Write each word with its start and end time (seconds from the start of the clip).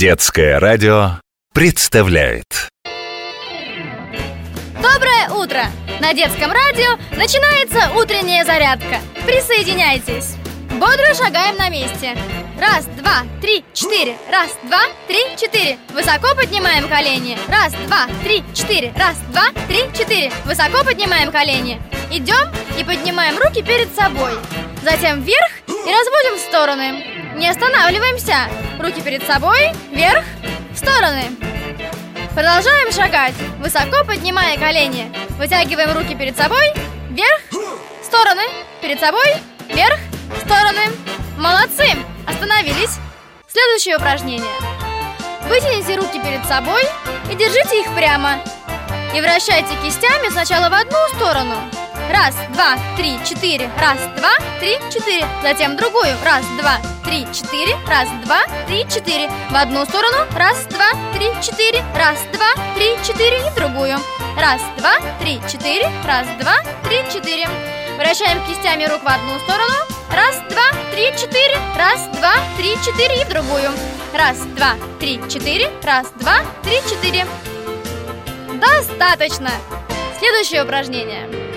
Детское 0.00 0.58
радио 0.58 1.20
представляет 1.52 2.70
Доброе 4.76 5.28
утро! 5.28 5.66
На 6.00 6.14
детском 6.14 6.50
радио 6.50 6.96
начинается 7.18 7.90
утренняя 7.94 8.42
зарядка. 8.46 9.00
Присоединяйтесь! 9.26 10.36
Бодро 10.70 11.14
шагаем 11.14 11.58
на 11.58 11.68
месте. 11.68 12.16
Раз, 12.58 12.86
два, 12.86 13.26
три, 13.42 13.62
четыре. 13.74 14.16
Раз, 14.32 14.56
два, 14.62 14.80
три, 15.06 15.20
четыре. 15.36 15.76
Высоко 15.92 16.34
поднимаем 16.34 16.88
колени. 16.88 17.36
Раз, 17.48 17.74
два, 17.86 18.06
три, 18.24 18.42
четыре. 18.54 18.94
Раз, 18.96 19.18
два, 19.28 19.50
три, 19.68 19.80
четыре. 19.92 20.32
Высоко 20.46 20.82
поднимаем 20.82 21.30
колени. 21.30 21.78
Идем 22.10 22.48
и 22.78 22.84
поднимаем 22.84 23.36
руки 23.36 23.62
перед 23.62 23.94
собой. 23.94 24.32
Затем 24.82 25.20
вверх 25.20 25.50
и 25.68 25.92
разводим 25.92 26.38
в 26.38 26.40
стороны. 26.40 27.04
Не 27.36 27.50
останавливаемся. 27.50 28.48
Руки 28.80 29.02
перед 29.02 29.22
собой, 29.24 29.58
вверх, 29.92 30.24
в 30.72 30.78
стороны. 30.78 31.24
Продолжаем 32.34 32.90
шагать, 32.90 33.34
высоко 33.58 34.04
поднимая 34.06 34.56
колени. 34.56 35.12
Вытягиваем 35.36 35.92
руки 35.92 36.14
перед 36.14 36.34
собой, 36.34 36.72
вверх, 37.10 37.42
стороны, 38.02 38.42
перед 38.80 38.98
собой, 38.98 39.26
вверх, 39.68 39.98
стороны. 40.46 40.96
Молодцы! 41.36 41.90
Остановились. 42.26 42.96
Следующее 43.46 43.98
упражнение. 43.98 44.50
Вытяните 45.42 45.96
руки 45.96 46.18
перед 46.18 46.46
собой 46.46 46.82
и 47.30 47.34
держите 47.34 47.80
их 47.80 47.94
прямо. 47.94 48.38
И 49.14 49.20
вращайте 49.20 49.76
кистями 49.84 50.30
сначала 50.30 50.70
в 50.70 50.74
одну 50.74 50.98
сторону. 51.16 51.56
Раз, 52.12 52.34
два, 52.52 52.76
три, 52.96 53.18
четыре. 53.24 53.70
Раз, 53.78 53.98
два, 54.16 54.32
три, 54.58 54.78
четыре. 54.92 55.24
Затем 55.42 55.76
другую. 55.76 56.12
Раз, 56.24 56.44
два, 56.58 56.78
три, 57.04 57.24
четыре. 57.32 57.76
Раз, 57.86 58.08
два, 58.24 58.42
три, 58.66 58.84
четыре. 58.88 59.30
В 59.50 59.54
одну 59.54 59.84
сторону. 59.84 60.26
Раз, 60.34 60.66
два, 60.66 60.90
три, 61.14 61.30
четыре. 61.40 61.84
Раз, 61.94 62.18
два, 62.32 62.52
три, 62.74 62.96
четыре. 63.04 63.38
И 63.38 63.54
другую. 63.54 63.96
Раз, 64.36 64.60
два, 64.76 64.94
три, 65.20 65.40
четыре. 65.50 65.88
Раз, 66.04 66.26
два, 66.40 66.56
три, 66.82 66.98
четыре. 67.12 67.48
Вращаем 67.96 68.44
кистями 68.44 68.84
рук 68.86 69.02
в 69.04 69.08
одну 69.08 69.38
сторону. 69.40 69.74
Раз, 70.12 70.36
два, 70.50 70.66
три, 70.92 71.12
четыре. 71.16 71.56
Раз, 71.76 72.08
два, 72.18 72.34
три, 72.56 72.76
четыре. 72.84 73.22
И 73.22 73.24
в 73.24 73.28
другую. 73.28 73.70
Раз, 74.12 74.38
два, 74.56 74.74
три, 74.98 75.20
четыре. 75.28 75.70
Раз, 75.84 76.08
два, 76.16 76.40
три, 76.64 76.78
четыре. 76.90 77.24
Достаточно! 78.60 79.50
Следующее 80.18 80.64
упражнение. 80.64 81.49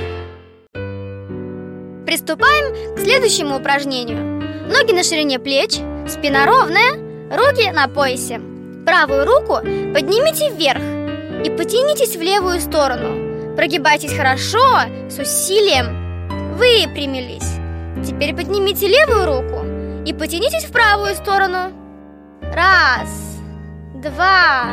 Приступаем 2.14 2.96
к 2.96 3.00
следующему 3.00 3.58
упражнению. 3.58 4.20
Ноги 4.72 4.92
на 4.94 5.02
ширине 5.02 5.40
плеч, 5.40 5.80
спина 6.08 6.46
ровная, 6.46 6.92
руки 7.32 7.72
на 7.72 7.88
поясе. 7.88 8.40
Правую 8.86 9.26
руку 9.26 9.56
поднимите 9.96 10.52
вверх 10.52 10.84
и 11.44 11.50
потянитесь 11.50 12.16
в 12.16 12.22
левую 12.22 12.62
сторону. 12.62 13.56
Прогибайтесь 13.56 14.16
хорошо, 14.16 14.82
с 15.10 15.18
усилием. 15.18 16.54
Выпрямились. 16.56 17.56
Теперь 18.08 18.36
поднимите 18.36 18.88
левую 18.88 19.26
руку 19.26 19.66
и 20.06 20.14
потянитесь 20.14 20.66
в 20.66 20.72
правую 20.72 21.16
сторону. 21.16 21.72
Раз, 22.44 23.10
два. 23.96 24.66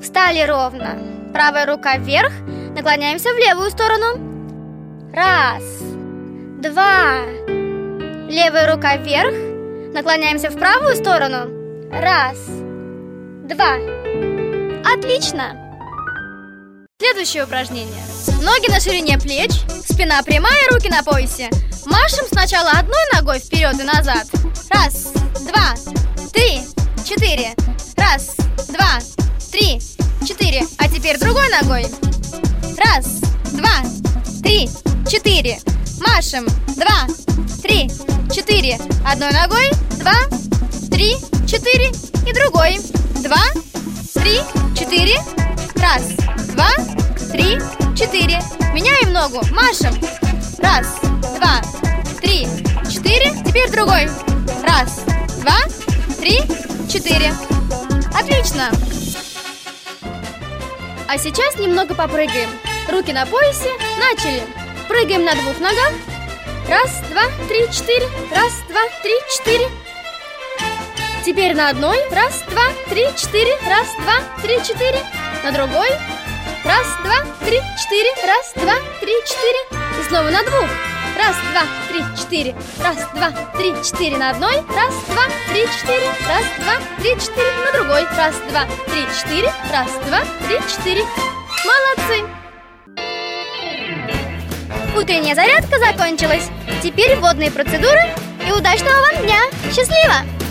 Встали 0.00 0.40
ровно. 0.46 0.96
Правая 1.34 1.66
рука 1.66 1.98
вверх, 1.98 2.32
наклоняемся 2.74 3.28
в 3.34 3.36
левую 3.36 3.70
сторону. 3.70 5.12
Раз, 5.12 5.62
два. 6.70 7.26
Левая 8.28 8.74
рука 8.74 8.96
вверх, 8.96 9.34
наклоняемся 9.94 10.50
в 10.50 10.58
правую 10.58 10.96
сторону. 10.96 11.50
Раз, 11.90 12.38
два. 13.44 13.74
Отлично! 14.90 15.60
Следующее 16.98 17.44
упражнение. 17.44 18.02
Ноги 18.42 18.70
на 18.70 18.80
ширине 18.80 19.18
плеч, 19.18 19.50
спина 19.86 20.22
прямая, 20.22 20.68
руки 20.70 20.88
на 20.88 21.02
поясе. 21.02 21.50
Машем 21.86 22.26
сначала 22.32 22.70
одной 22.70 23.04
ногой 23.12 23.38
вперед 23.38 23.74
и 23.78 23.84
назад. 23.84 24.26
Раз, 24.70 25.12
два, 25.46 25.74
три, 26.32 26.62
четыре. 27.04 27.54
Раз, 27.96 28.36
два, 28.68 29.00
три, 29.52 29.80
четыре. 30.26 30.62
А 30.78 30.88
теперь 30.88 31.18
другой 31.18 31.48
ногой. 31.50 31.84
Машем. 36.34 36.48
Два, 36.74 37.06
три, 37.62 37.88
четыре. 38.34 38.76
Одной 39.06 39.30
ногой. 39.30 39.70
Два, 40.00 40.14
три, 40.90 41.16
четыре. 41.46 41.90
И 42.26 42.32
другой. 42.32 42.80
Два, 43.22 43.40
три, 44.14 44.40
четыре. 44.76 45.16
Раз, 45.76 46.02
два, 46.54 46.70
три, 47.30 47.58
четыре. 47.96 48.40
Меняем 48.72 49.12
ногу. 49.12 49.42
Машем. 49.52 49.94
Раз, 50.58 50.98
два, 51.36 51.62
три, 52.20 52.48
четыре. 52.90 53.30
Теперь 53.46 53.70
другой. 53.70 54.08
Раз, 54.64 55.04
два, 55.40 55.58
три, 56.18 56.40
четыре. 56.88 57.32
Отлично! 58.12 58.72
А 61.06 61.16
сейчас 61.16 61.56
немного 61.60 61.94
попрыгаем. 61.94 62.50
Руки 62.90 63.12
на 63.12 63.24
поясе. 63.24 63.70
Начали. 64.00 64.42
Прыгаем 64.88 65.24
на 65.24 65.34
двух 65.34 65.60
ногах. 65.60 65.92
Раз, 66.68 67.00
два, 67.10 67.24
три, 67.46 67.70
четыре. 67.70 68.08
Раз, 68.34 68.52
два, 68.68 68.80
три, 69.02 69.12
четыре. 69.36 69.68
Теперь 71.24 71.54
на 71.54 71.68
одной. 71.68 71.98
Раз, 72.10 72.42
два, 72.48 72.62
три, 72.88 73.06
четыре. 73.16 73.58
Раз, 73.68 73.86
два, 74.00 74.14
три, 74.42 74.56
четыре. 74.64 75.04
На 75.44 75.52
другой. 75.52 75.90
Раз, 76.64 76.86
два, 77.04 77.16
три, 77.44 77.60
четыре. 77.80 78.10
Раз, 78.26 78.52
два, 78.56 78.76
три, 79.00 79.12
четыре. 79.26 79.58
И 80.00 80.08
снова 80.08 80.30
на 80.30 80.42
двух. 80.42 80.70
Раз, 81.18 81.36
два, 81.52 81.62
три, 81.90 82.02
четыре. 82.16 82.56
Раз, 82.82 82.96
два, 83.14 83.30
три, 83.58 83.74
четыре 83.84 84.16
на 84.16 84.30
одной. 84.30 84.56
Раз, 84.56 84.94
два, 85.08 85.24
три, 85.52 85.66
четыре. 85.66 86.08
Раз, 86.26 86.44
два, 86.60 86.76
три, 86.98 87.14
четыре 87.20 87.52
на 87.64 87.72
другой. 87.72 88.04
Раз, 88.16 88.36
два, 88.48 88.64
три, 88.86 89.04
четыре. 89.20 89.52
Раз, 89.70 89.90
два, 90.06 90.20
три, 90.46 90.58
четыре. 90.66 91.04
Молодцы! 91.64 92.43
Утренняя 94.96 95.34
зарядка 95.34 95.78
закончилась. 95.78 96.48
Теперь 96.82 97.16
водные 97.16 97.50
процедуры 97.50 98.00
и 98.46 98.52
удачного 98.52 99.00
вам 99.00 99.22
дня! 99.24 99.40
Счастливо! 99.74 100.43